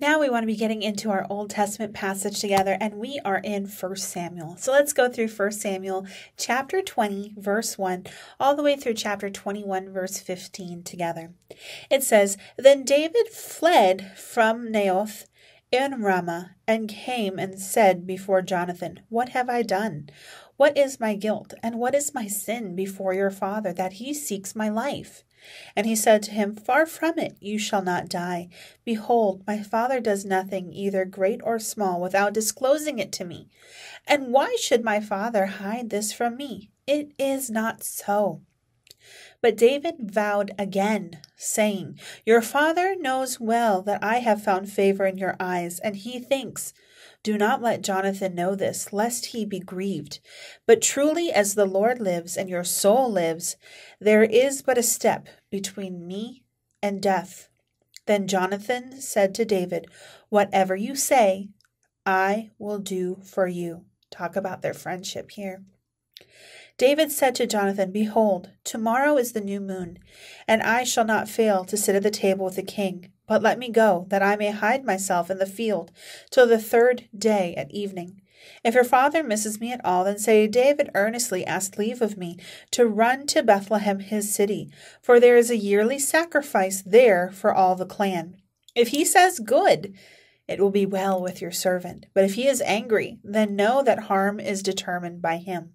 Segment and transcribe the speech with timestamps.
[0.00, 3.38] Now we want to be getting into our Old Testament passage together, and we are
[3.38, 4.56] in 1 Samuel.
[4.56, 8.06] So let's go through 1 Samuel chapter 20, verse 1,
[8.38, 11.32] all the way through chapter 21, verse 15 together.
[11.90, 15.26] It says, Then David fled from Naioth
[15.72, 20.10] in Ramah and came and said before Jonathan, What have I done?
[20.56, 24.54] What is my guilt, and what is my sin before your father, that he seeks
[24.54, 25.24] my life?
[25.76, 28.48] And he said to him, Far from it, you shall not die.
[28.84, 33.48] Behold, my father does nothing, either great or small, without disclosing it to me.
[34.06, 36.70] And why should my father hide this from me?
[36.86, 38.40] It is not so.
[39.40, 45.18] But David vowed again, saying, Your father knows well that I have found favor in
[45.18, 46.72] your eyes, and he thinks,
[47.28, 50.18] do not let Jonathan know this, lest he be grieved.
[50.66, 53.56] But truly, as the Lord lives and your soul lives,
[54.00, 56.44] there is but a step between me
[56.82, 57.50] and death.
[58.06, 59.88] Then Jonathan said to David,
[60.30, 61.50] Whatever you say,
[62.06, 63.84] I will do for you.
[64.10, 65.64] Talk about their friendship here.
[66.78, 69.98] David said to Jonathan, Behold, tomorrow is the new moon,
[70.46, 73.12] and I shall not fail to sit at the table with the king.
[73.28, 75.92] But let me go, that I may hide myself in the field
[76.30, 78.22] till the third day at evening.
[78.64, 82.38] If your father misses me at all, then say, David earnestly asked leave of me
[82.70, 84.70] to run to Bethlehem his city,
[85.02, 88.36] for there is a yearly sacrifice there for all the clan.
[88.74, 89.94] If he says, Good,
[90.46, 92.06] it will be well with your servant.
[92.14, 95.74] But if he is angry, then know that harm is determined by him.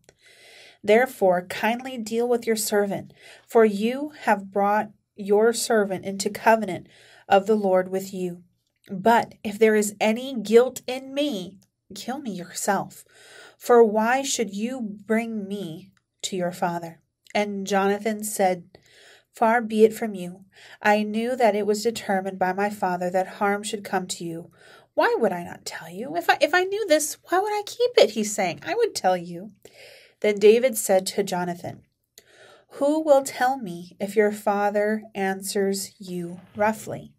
[0.83, 3.13] Therefore, kindly deal with your servant,
[3.47, 6.87] for you have brought your servant into covenant
[7.27, 8.43] of the Lord with you.
[8.89, 11.57] But if there is any guilt in me,
[11.95, 13.05] kill me yourself.
[13.57, 15.91] For why should you bring me
[16.23, 16.99] to your father?
[17.33, 18.65] And Jonathan said,
[19.33, 20.45] Far be it from you.
[20.81, 24.51] I knew that it was determined by my father that harm should come to you.
[24.93, 26.15] Why would I not tell you?
[26.15, 28.11] If I if I knew this, why would I keep it?
[28.11, 29.51] He's saying, I would tell you.
[30.19, 31.81] Then David said to Jonathan,
[32.73, 37.13] Who will tell me if your father answers you roughly?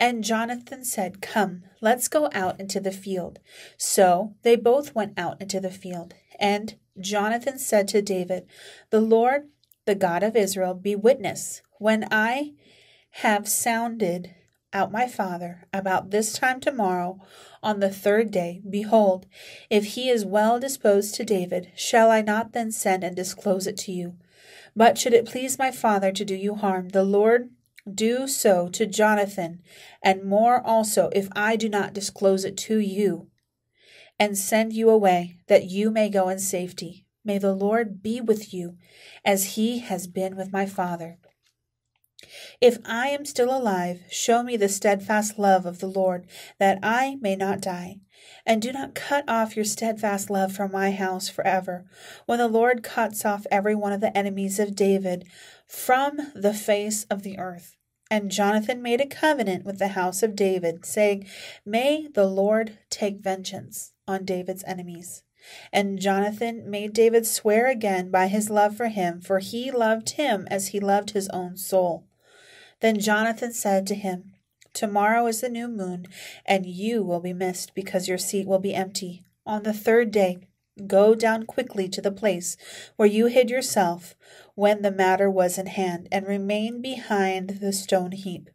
[0.00, 3.40] And Jonathan said, Come, let's go out into the field.
[3.76, 6.14] So they both went out into the field.
[6.38, 8.46] And Jonathan said to David,
[8.90, 9.48] The Lord,
[9.86, 11.62] the God of Israel, be witness.
[11.78, 12.52] When I
[13.10, 14.34] have sounded
[14.72, 17.20] out my father about this time tomorrow
[17.62, 19.26] on the third day, behold,
[19.70, 23.76] if he is well disposed to David, shall I not then send and disclose it
[23.78, 24.16] to you?
[24.76, 27.50] But should it please my father to do you harm, the Lord
[27.94, 29.62] do so to Jonathan,
[30.02, 33.28] and more also, if I do not disclose it to you,
[34.18, 37.06] and send you away, that you may go in safety.
[37.24, 38.76] May the Lord be with you,
[39.24, 41.18] as he has been with my father.
[42.60, 46.26] If I am still alive, show me the steadfast love of the Lord,
[46.58, 48.00] that I may not die.
[48.44, 51.84] And do not cut off your steadfast love from my house forever,
[52.26, 55.28] when the Lord cuts off every one of the enemies of David
[55.66, 57.77] from the face of the earth.
[58.10, 61.26] And Jonathan made a covenant with the house of David, saying,
[61.64, 65.22] May the Lord take vengeance on David's enemies.
[65.72, 70.46] And Jonathan made David swear again by his love for him, for he loved him
[70.50, 72.06] as he loved his own soul.
[72.80, 74.34] Then Jonathan said to him,
[74.72, 76.06] Tomorrow is the new moon,
[76.46, 79.24] and you will be missed, because your seat will be empty.
[79.46, 80.38] On the third day,
[80.86, 82.56] go down quickly to the place
[82.96, 84.14] where you hid yourself
[84.58, 88.50] when the matter was in hand, and remain behind the stone heap.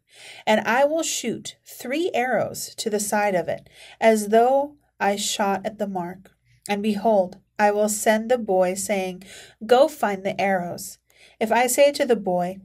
[0.46, 5.64] And I will shoot three arrows to the side of it, as though I shot
[5.64, 6.32] at the mark.
[6.68, 9.24] And behold, I will send the boy, saying,
[9.64, 10.98] Go find the arrows.
[11.40, 12.58] If I say to the boy,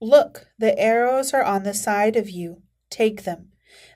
[0.00, 2.62] Look, the arrows are on the side of you.
[2.90, 3.48] Take them.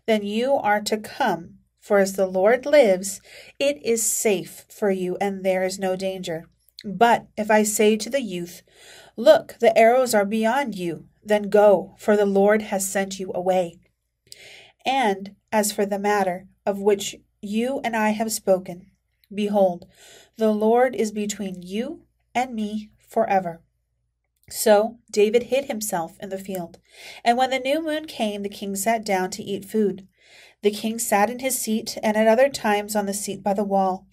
[0.09, 3.21] Then you are to come, for as the Lord lives,
[3.61, 6.49] it is safe for you, and there is no danger.
[6.85, 8.63] But if I say to the youth,
[9.17, 13.79] Look, the arrows are beyond you, then go, for the Lord has sent you away.
[14.85, 18.91] And as for the matter of which you and I have spoken,
[19.33, 19.87] behold,
[20.37, 22.03] the Lord is between you
[22.35, 23.63] and me forever.
[24.51, 26.79] So David hid himself in the field.
[27.25, 30.09] And when the new moon came, the king sat down to eat food.
[30.63, 33.65] The king sat in his seat, and at other times on the seat by the
[33.65, 34.07] wall.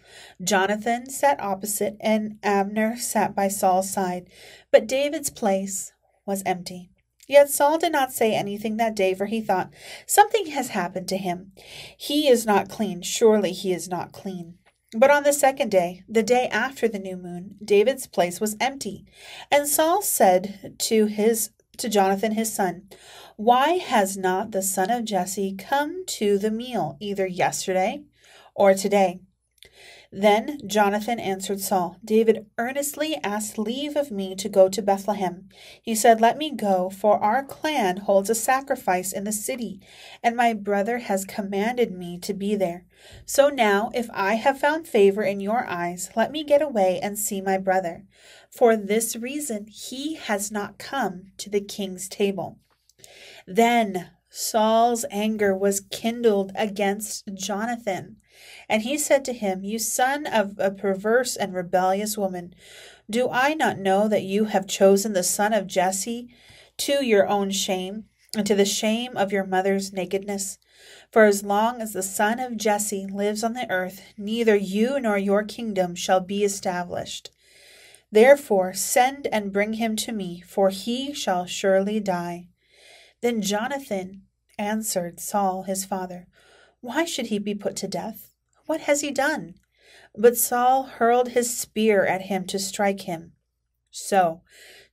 [0.44, 4.30] Jonathan sat opposite, and Abner sat by Saul's side.
[4.72, 5.94] But David's place
[6.26, 6.90] was empty.
[7.28, 9.72] Yet Saul did not say anything that day, for he thought,
[10.08, 11.52] Something has happened to him.
[11.96, 13.04] He is not clean.
[13.04, 14.56] Surely he is not clean.
[14.98, 19.06] But on the second day, the day after the new moon, David's place was empty.
[19.52, 22.90] And Saul said to his to Jonathan his son,
[23.40, 28.04] Why has not the son of Jesse come to the meal either yesterday
[28.54, 29.22] or today?
[30.12, 35.48] Then Jonathan answered Saul, David earnestly asked leave of me to go to Bethlehem.
[35.82, 39.80] He said, Let me go, for our clan holds a sacrifice in the city,
[40.22, 42.84] and my brother has commanded me to be there.
[43.26, 47.18] So now, if I have found favor in your eyes, let me get away and
[47.18, 48.04] see my brother.
[48.52, 52.60] For this reason he has not come to the king's table.
[53.52, 58.18] Then Saul's anger was kindled against Jonathan.
[58.70, 62.54] And he said to him, You son of a perverse and rebellious woman,
[63.10, 66.30] do I not know that you have chosen the son of Jesse
[66.78, 68.06] to your own shame,
[68.38, 70.60] and to the shame of your mother's nakedness?
[71.12, 75.18] For as long as the son of Jesse lives on the earth, neither you nor
[75.18, 77.32] your kingdom shall be established.
[78.12, 82.46] Therefore send and bring him to me, for he shall surely die.
[83.22, 84.24] Then Jonathan
[84.58, 86.28] answered Saul his father,
[86.82, 88.34] Why should he be put to death?
[88.66, 89.56] What has he done?
[90.16, 93.34] But Saul hurled his spear at him to strike him.
[93.92, 94.42] So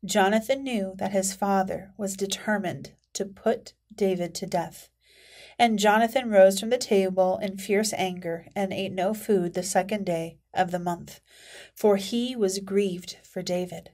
[0.05, 4.88] Jonathan knew that his father was determined to put David to death.
[5.58, 10.05] And Jonathan rose from the table in fierce anger and ate no food the second
[10.05, 11.20] day of the month,
[11.75, 13.90] for he was grieved for David,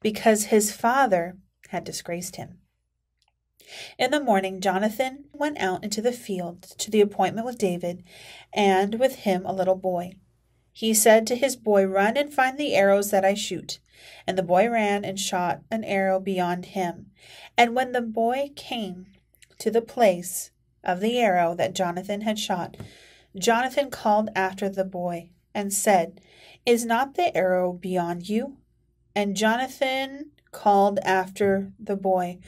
[0.00, 1.36] because his father
[1.68, 2.60] had disgraced him.
[3.98, 8.04] In the morning, Jonathan went out into the field to the appointment with David,
[8.52, 10.14] and with him a little boy.
[10.72, 13.78] He said to his boy, Run and find the arrows that I shoot.
[14.26, 17.12] And the boy ran and shot an arrow beyond him.
[17.56, 19.06] And when the boy came
[19.58, 20.50] to the place
[20.82, 22.76] of the arrow that Jonathan had shot,
[23.38, 26.20] Jonathan called after the boy and said,
[26.66, 28.58] Is not the arrow beyond you?
[29.14, 32.38] And Jonathan called after the boy,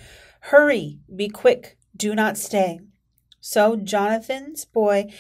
[0.50, 2.78] Hurry, be quick, do not stay.
[3.40, 5.12] So Jonathan's boy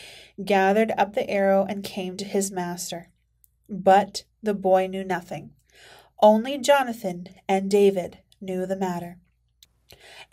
[0.44, 3.10] gathered up the arrow and came to his master.
[3.68, 5.50] But the boy knew nothing.
[6.22, 9.18] Only Jonathan and David knew the matter.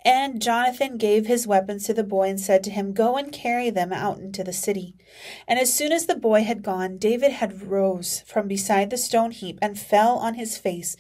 [0.06, 3.70] And Jonathan gave his weapons to the boy and said to him, Go and carry
[3.70, 4.96] them out into the city.
[5.48, 9.32] And as soon as the boy had gone, David had rose from beside the stone
[9.32, 10.98] heap and fell on his face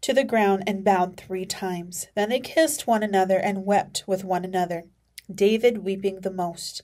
[0.00, 2.06] to the ground and bowed three times.
[2.14, 4.84] Then they kissed one another and wept with one another,
[5.32, 6.82] David weeping the most.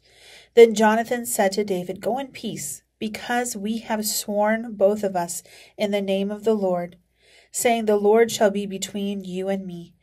[0.54, 5.42] Then Jonathan said to David, Go in peace, because we have sworn both of us
[5.78, 6.96] in the name of the Lord,
[7.50, 9.94] saying, The Lord shall be between you and me,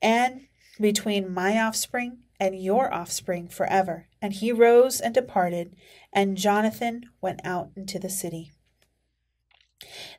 [0.00, 0.46] and
[0.80, 4.08] between my offspring and your offspring forever.
[4.20, 5.74] And he rose and departed,
[6.12, 8.52] and Jonathan went out into the city.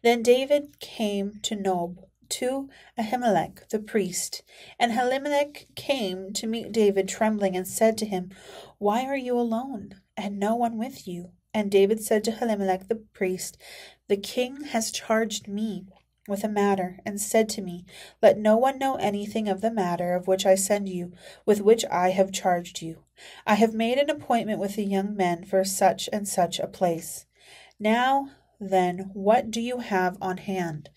[0.04, 2.00] Then David came to Nob,
[2.30, 4.44] to Ahimelech the priest.
[4.80, 8.32] And Ahimelech came to meet David trembling and said to him,
[8.78, 11.32] Why are you alone, and no one with you?
[11.54, 13.58] And David said to Ahimelech the priest,
[14.08, 15.88] The king has charged me
[16.28, 17.86] with a matter, and said to me,
[18.22, 21.14] Let no one know anything of the matter of which I send you,
[21.46, 23.04] with which I have charged you.
[23.46, 27.26] I have made an appointment with the young men for such and such a place.
[27.80, 30.90] Now, then, what do you have on hand?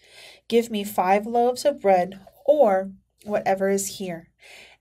[0.49, 2.93] Give me five loaves of bread, or
[3.25, 4.31] whatever is here.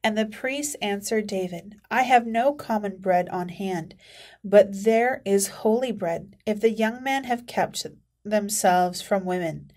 [0.03, 3.95] And the priest answered David, I have no common bread on hand,
[4.43, 7.85] but there is holy bread, if the young men have kept
[8.23, 9.71] themselves from women.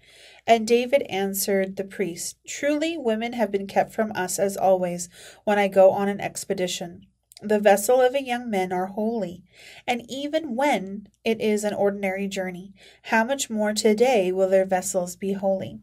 [0.46, 5.08] And David answered the priest, Truly women have been kept from us as always
[5.44, 7.06] when I go on an expedition.
[7.40, 9.42] The vessel of a young man are holy,
[9.86, 12.72] and even when it is an ordinary journey,
[13.02, 15.80] how much more today will their vessels be holy?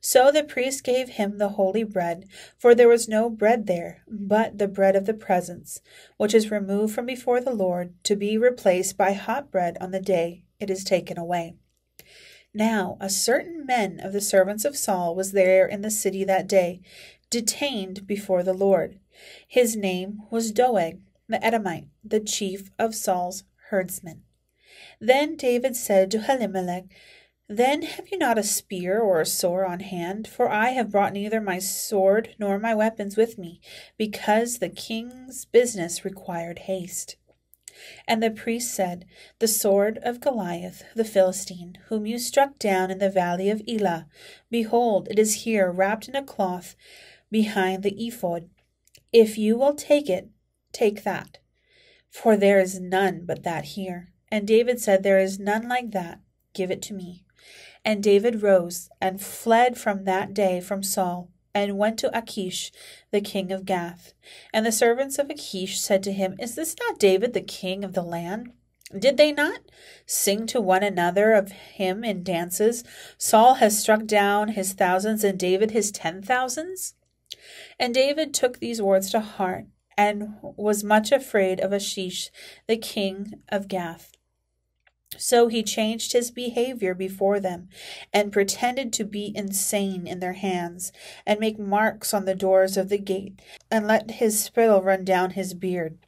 [0.00, 4.58] So the priest gave him the holy bread, for there was no bread there, but
[4.58, 5.80] the bread of the presence,
[6.16, 10.00] which is removed from before the Lord, to be replaced by hot bread on the
[10.00, 11.56] day it is taken away.
[12.52, 16.48] Now a certain man of the servants of Saul was there in the city that
[16.48, 16.80] day,
[17.30, 18.98] detained before the Lord.
[19.46, 24.24] His name was Doeg, the Edomite, the chief of Saul's herdsmen.
[25.00, 26.88] Then David said to Ahimelech,
[27.48, 30.26] Then have you not a spear or a sword on hand?
[30.26, 33.60] For I have brought neither my sword nor my weapons with me,
[33.96, 37.16] because the king's business required haste.
[38.06, 39.06] And the priest said,
[39.38, 44.06] The sword of Goliath the Philistine, whom you struck down in the valley of Elah,
[44.50, 46.76] behold, it is here wrapped in a cloth
[47.30, 48.48] behind the ephod.
[49.12, 50.28] If you will take it,
[50.72, 51.38] take that.
[52.10, 54.12] For there is none but that here.
[54.30, 56.20] And David said, There is none like that.
[56.54, 57.24] Give it to me.
[57.84, 62.72] And David rose and fled from that day from Saul and went to Achish,
[63.10, 64.14] the king of Gath.
[64.52, 67.94] And the servants of Achish said to him, Is this not David, the king of
[67.94, 68.52] the land?
[68.96, 69.60] Did they not
[70.04, 72.82] sing to one another of him in dances?
[73.18, 76.94] Saul has struck down his thousands, and David his ten thousands?
[77.78, 79.66] And David took these words to heart,
[79.96, 82.30] and was much afraid of Achish,
[82.66, 84.09] the king of Gath.
[85.16, 87.68] So he changed his behavior before them,
[88.12, 90.92] and pretended to be insane in their hands,
[91.26, 93.40] and make marks on the doors of the gate,
[93.70, 95.98] and let his spittle run down his beard.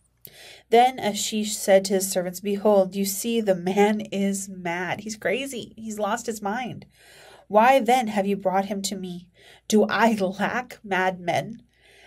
[0.70, 5.00] Then Achish said to his servants, Behold, you see, the man is mad.
[5.00, 5.74] He's crazy.
[5.76, 6.86] He's lost his mind.
[7.48, 9.28] Why then have you brought him to me?
[9.68, 11.62] Do I lack madmen?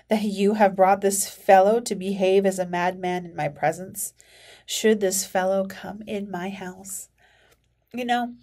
[0.07, 4.13] That you have brought this fellow to behave as a madman in my presence?
[4.65, 7.09] Should this fellow come in my house.
[7.93, 8.33] You know,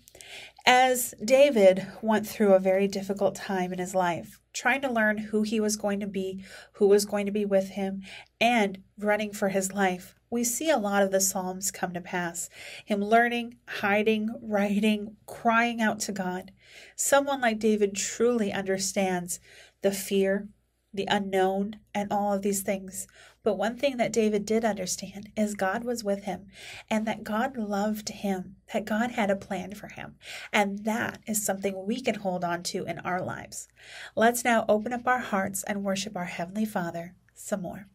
[0.64, 5.42] as David went through a very difficult time in his life, trying to learn who
[5.42, 8.02] he was going to be, who was going to be with him,
[8.40, 12.48] and running for his life, we see a lot of the Psalms come to pass.
[12.86, 16.52] Him learning, hiding, writing, crying out to God.
[16.96, 19.40] Someone like David truly understands
[19.82, 20.48] the fear,
[20.94, 23.06] the unknown, and all of these things.
[23.44, 26.46] But one thing that David did understand is God was with him
[26.88, 30.16] and that God loved him, that God had a plan for him.
[30.52, 33.68] And that is something we can hold on to in our lives.
[34.14, 37.88] Let's now open up our hearts and worship our Heavenly Father some more.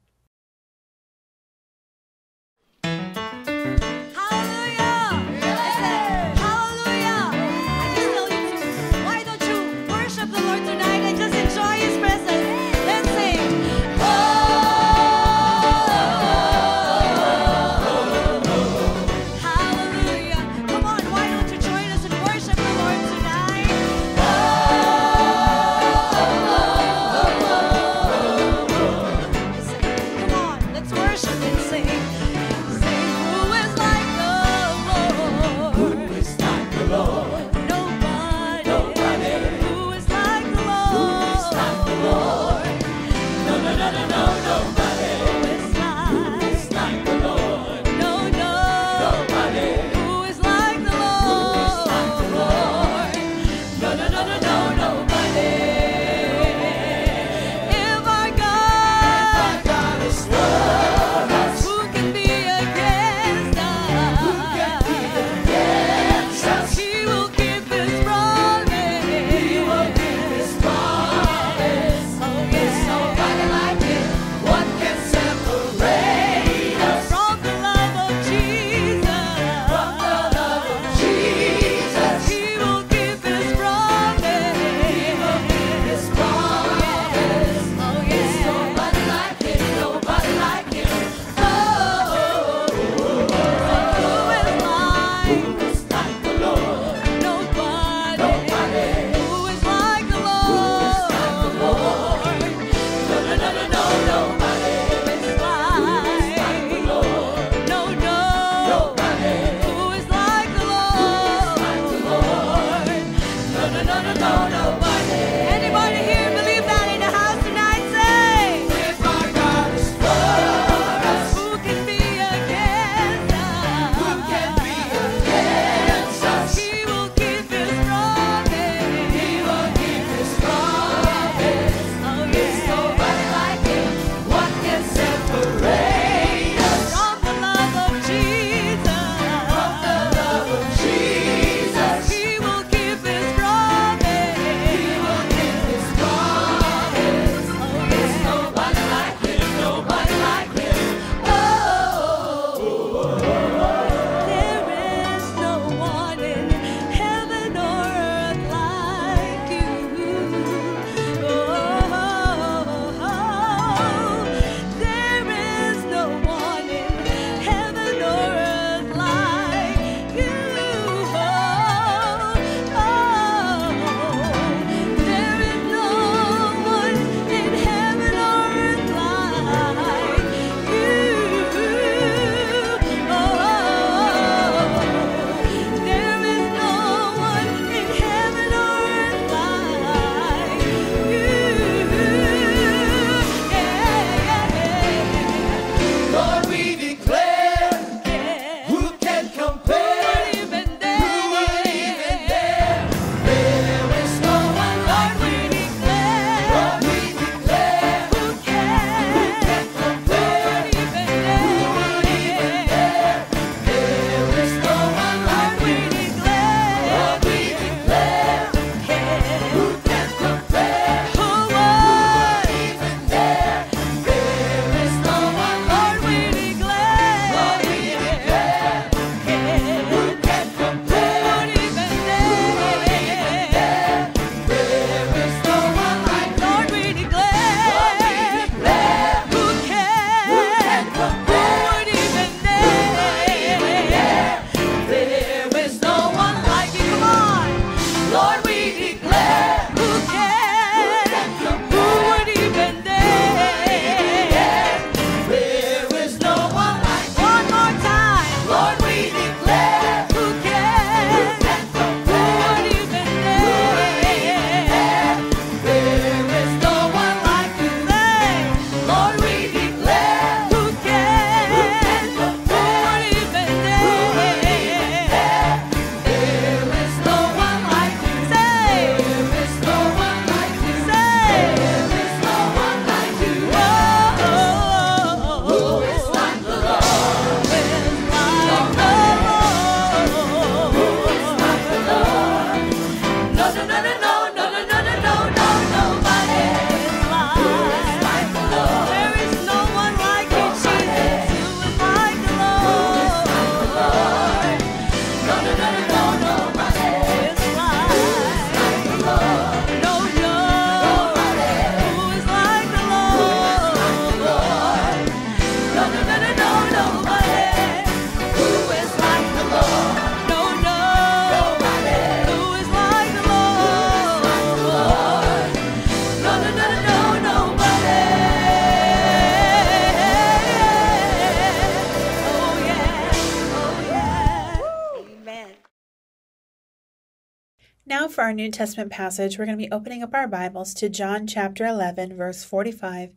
[337.88, 340.90] Now, for our New Testament passage, we're going to be opening up our Bibles to
[340.90, 343.12] John chapter 11, verse 45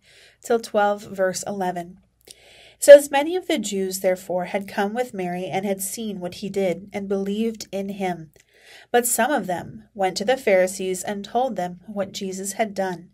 [0.44, 1.98] till 12, verse 11.
[2.28, 2.34] It
[2.78, 6.48] says, Many of the Jews, therefore, had come with Mary and had seen what he
[6.48, 8.30] did and believed in him.
[8.92, 13.10] But some of them went to the Pharisees and told them what Jesus had done.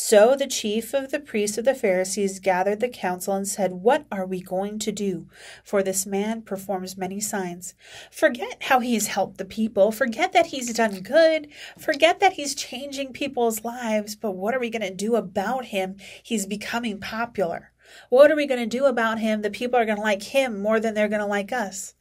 [0.00, 4.06] So the chief of the priests of the Pharisees gathered the council and said, What
[4.12, 5.26] are we going to do?
[5.64, 7.74] For this man performs many signs.
[8.08, 9.90] Forget how he's helped the people.
[9.90, 11.48] Forget that he's done good.
[11.76, 14.14] Forget that he's changing people's lives.
[14.14, 15.96] But what are we going to do about him?
[16.22, 17.72] He's becoming popular.
[18.08, 19.42] What are we going to do about him?
[19.42, 21.94] The people are going to like him more than they're going to like us.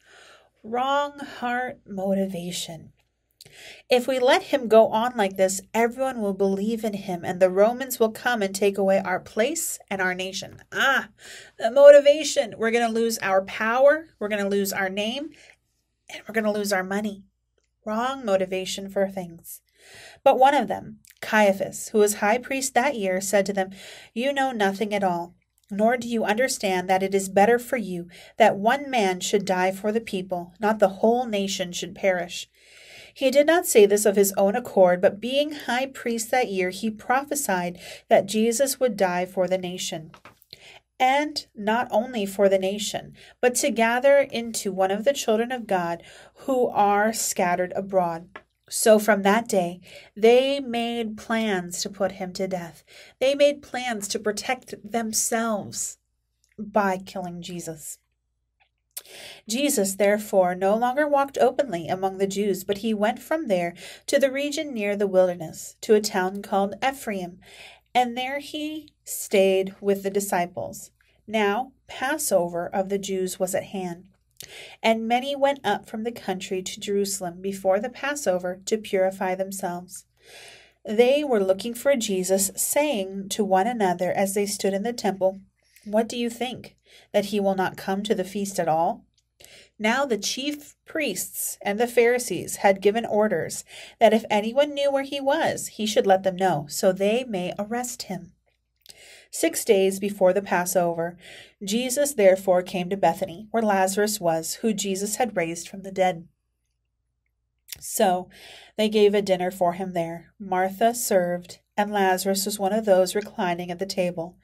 [0.62, 2.92] Wrong heart motivation.
[3.90, 7.50] If we let him go on like this, everyone will believe in him, and the
[7.50, 10.62] Romans will come and take away our place and our nation.
[10.72, 11.10] Ah,
[11.58, 12.56] the motivation.
[12.58, 15.30] We're going to lose our power, we're going to lose our name,
[16.10, 17.24] and we're going to lose our money.
[17.86, 19.62] Wrong motivation for things.
[20.24, 23.72] But one of them, Caiaphas, who was high priest that year, said to them,
[24.14, 25.36] You know nothing at all,
[25.70, 28.08] nor do you understand that it is better for you
[28.38, 32.50] that one man should die for the people, not the whole nation should perish.
[33.18, 36.70] He did not say this of his own accord, but being high priest that year,
[36.70, 40.12] he prophesied that Jesus would die for the nation.
[41.00, 45.66] And not only for the nation, but to gather into one of the children of
[45.66, 46.04] God
[46.42, 48.30] who are scattered abroad.
[48.70, 49.82] So from that day,
[50.16, 52.84] they made plans to put him to death.
[53.20, 55.98] They made plans to protect themselves
[56.60, 57.98] by killing Jesus.
[59.48, 63.74] Jesus, therefore, no longer walked openly among the Jews, but he went from there
[64.08, 67.40] to the region near the wilderness, to a town called Ephraim,
[67.94, 70.92] and there he stayed with the disciples.
[71.26, 74.06] Now, Passover of the Jews was at hand.
[74.84, 80.06] And many went up from the country to Jerusalem before the Passover to purify themselves.
[80.86, 85.42] They were looking for Jesus, saying to one another as they stood in the temple,
[85.88, 86.76] What do you think?
[87.13, 89.06] That he will not come to the feast at all?
[89.80, 93.63] Now the chief priests and the Pharisees had given orders
[94.00, 97.54] that if anyone knew where he was, he should let them know, so they may
[97.60, 98.34] arrest him.
[99.30, 101.17] Six days before the Passover,
[101.63, 106.28] Jesus therefore came to Bethany, where Lazarus was, who Jesus had raised from the dead.
[107.80, 108.30] So
[108.78, 110.34] they gave a dinner for him there.
[110.39, 114.38] Martha served, and Lazarus was one of those reclining at the table.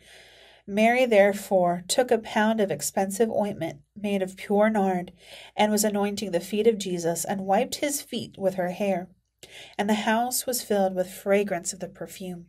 [0.65, 5.11] Mary therefore took a pound of expensive ointment made of pure nard,
[5.55, 9.09] and was anointing the feet of Jesus, and wiped his feet with her hair.
[9.77, 12.47] And the house was filled with fragrance of the perfume.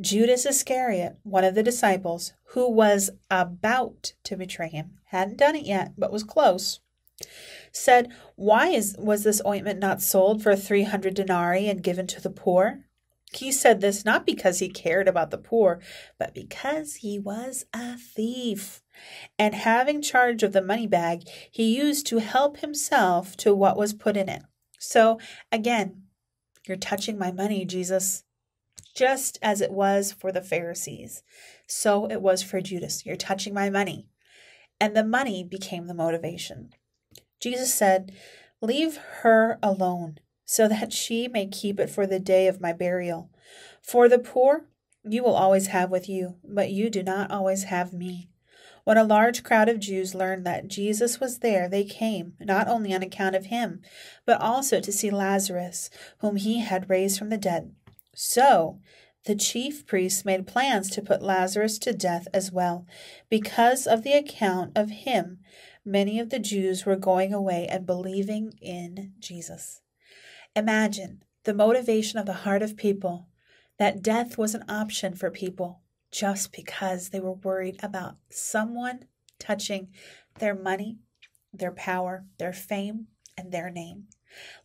[0.00, 5.64] Judas Iscariot, one of the disciples, who was about to betray him, hadn't done it
[5.64, 6.80] yet, but was close,
[7.72, 12.20] said, Why is, was this ointment not sold for three hundred denarii and given to
[12.20, 12.84] the poor?
[13.32, 15.80] He said this not because he cared about the poor,
[16.18, 18.82] but because he was a thief.
[19.38, 23.92] And having charge of the money bag, he used to help himself to what was
[23.92, 24.42] put in it.
[24.78, 25.18] So
[25.52, 26.04] again,
[26.66, 28.24] you're touching my money, Jesus.
[28.94, 31.22] Just as it was for the Pharisees,
[31.68, 33.06] so it was for Judas.
[33.06, 34.08] You're touching my money.
[34.80, 36.70] And the money became the motivation.
[37.40, 38.12] Jesus said,
[38.60, 40.18] Leave her alone
[40.50, 43.28] so that she may keep it for the day of my burial.
[43.82, 44.64] For the poor
[45.04, 48.30] you will always have with you, but you do not always have me.
[48.84, 52.94] When a large crowd of Jews learned that Jesus was there, they came, not only
[52.94, 53.82] on account of him,
[54.24, 57.74] but also to see Lazarus, whom he had raised from the dead.
[58.14, 58.80] So
[59.26, 62.86] the chief priests made plans to put Lazarus to death as well.
[63.28, 65.40] Because of the account of him,
[65.84, 69.82] many of the Jews were going away and believing in Jesus.
[70.56, 73.28] Imagine the motivation of the heart of people
[73.78, 79.04] that death was an option for people just because they were worried about someone
[79.38, 79.88] touching
[80.38, 80.98] their money,
[81.52, 83.06] their power, their fame,
[83.36, 84.08] and their name.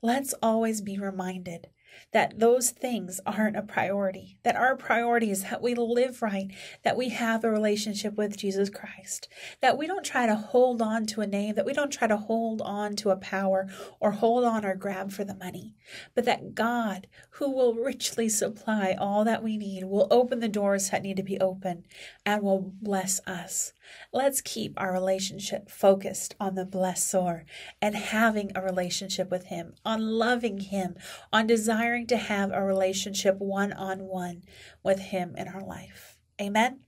[0.02, 1.68] Let's always be reminded
[2.12, 6.52] that those things aren't a priority, that our priority is that we live right,
[6.84, 9.28] that we have a relationship with Jesus Christ,
[9.62, 12.18] that we don't try to hold on to a name, that we don't try to
[12.18, 13.68] hold on to a power
[14.00, 15.76] or hold on or grab for the money,
[16.16, 20.90] but that God, who will richly supply all that we need, will open the doors
[20.90, 21.86] that need to be opened
[22.26, 23.74] and will bless us.
[24.12, 27.44] Let's keep our relationship focused on the blessor
[27.82, 30.96] and having a relationship with Him, on loving Him,
[31.32, 34.44] on desiring to have a relationship one on one
[34.84, 36.18] with Him in our life.
[36.40, 36.80] Amen.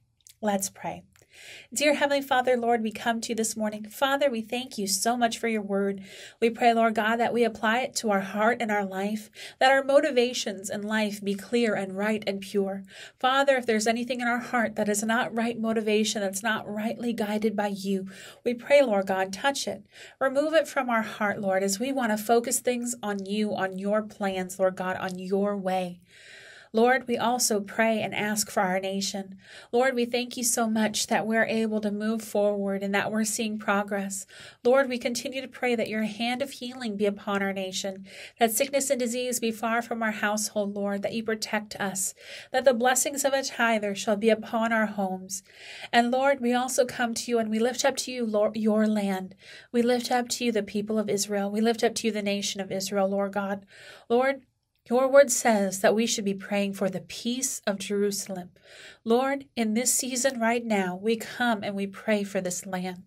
[0.41, 1.03] Let's pray.
[1.73, 3.89] Dear Heavenly Father, Lord, we come to you this morning.
[3.89, 6.01] Father, we thank you so much for your word.
[6.39, 9.71] We pray, Lord God, that we apply it to our heart and our life, that
[9.71, 12.83] our motivations in life be clear and right and pure.
[13.19, 17.11] Father, if there's anything in our heart that is not right motivation, that's not rightly
[17.11, 18.07] guided by you,
[18.43, 19.83] we pray, Lord God, touch it.
[20.19, 23.77] Remove it from our heart, Lord, as we want to focus things on you, on
[23.77, 25.99] your plans, Lord God, on your way.
[26.75, 29.37] Lord, we also pray and ask for our nation.
[29.71, 33.23] Lord, we thank you so much that we're able to move forward and that we're
[33.23, 34.25] seeing progress.
[34.61, 38.05] Lord, we continue to pray that your hand of healing be upon our nation,
[38.39, 42.13] that sickness and disease be far from our household, Lord, that you protect us,
[42.51, 45.43] that the blessings of a tither shall be upon our homes.
[45.93, 48.85] And Lord, we also come to you and we lift up to you Lord, your
[48.85, 49.33] land.
[49.71, 51.49] We lift up to you the people of Israel.
[51.49, 53.65] We lift up to you the nation of Israel, Lord God.
[54.09, 54.41] Lord,
[54.87, 58.51] your word says that we should be praying for the peace of Jerusalem.
[59.03, 63.03] Lord, in this season right now, we come and we pray for this land.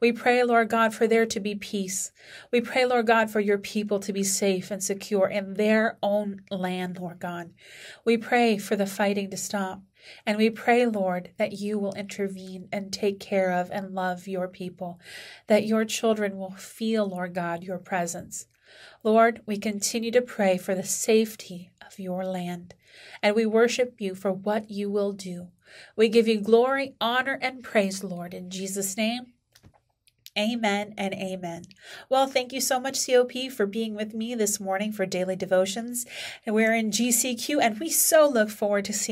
[0.00, 2.10] We pray, Lord God, for there to be peace.
[2.50, 6.42] We pray, Lord God, for your people to be safe and secure in their own
[6.50, 7.52] land, Lord God.
[8.04, 9.82] We pray for the fighting to stop.
[10.26, 14.48] And we pray, Lord, that you will intervene and take care of and love your
[14.48, 14.98] people,
[15.46, 18.46] that your children will feel, Lord God, your presence.
[19.02, 22.74] Lord, we continue to pray for the safety of your land,
[23.22, 25.48] and we worship you for what you will do.
[25.96, 29.32] We give you glory, honor, and praise, Lord, in Jesus' name.
[30.38, 31.64] Amen and amen.
[32.08, 36.06] Well, thank you so much, COP, for being with me this morning for daily devotions.
[36.46, 39.08] We're in GCQ, and we so look forward to seeing